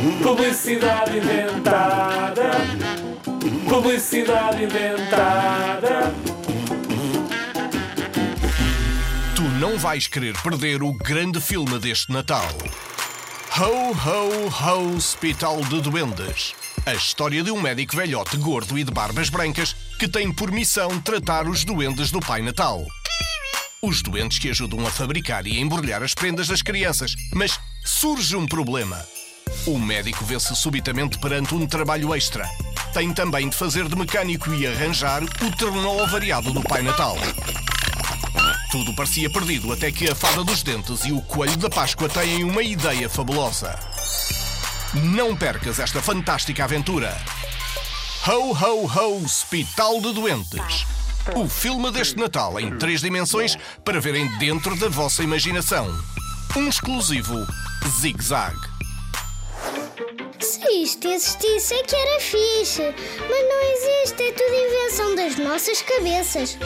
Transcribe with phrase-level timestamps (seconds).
[0.00, 2.52] Publicidade inventada.
[3.68, 6.14] Publicidade inventada.
[9.36, 12.48] Tu não vais querer perder o grande filme deste Natal.
[13.58, 16.54] Ho, ho, ho, Hospital de Duendes.
[16.86, 20.98] A história de um médico velhote gordo e de barbas brancas que tem por missão
[20.98, 22.86] tratar os duendes do Pai Natal.
[23.82, 27.14] Os doentes que ajudam a fabricar e a embrulhar as prendas das crianças.
[27.34, 29.04] Mas surge um problema.
[29.66, 32.48] O médico vê-se subitamente perante um trabalho extra.
[32.94, 37.16] Tem também de fazer de mecânico e arranjar o terno variado do Pai Natal.
[38.70, 42.42] Tudo parecia perdido até que a fada dos dentes e o coelho da Páscoa têm
[42.42, 43.78] uma ideia fabulosa.
[44.94, 47.16] Não percas esta fantástica aventura.
[48.26, 50.86] Ho Ho Ho Hospital de Doentes.
[51.36, 55.86] O filme deste Natal em três dimensões para verem dentro da vossa imaginação.
[56.56, 57.46] Um exclusivo
[58.00, 58.56] Zig Zag.
[60.40, 62.82] Se isto existisse é que era fixe.
[63.28, 66.58] Mas não existe, é tudo invenção das nossas cabeças.